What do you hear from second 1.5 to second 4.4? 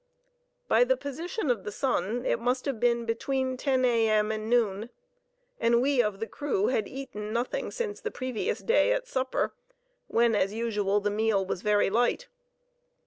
of the sun it must have been between ten a.m.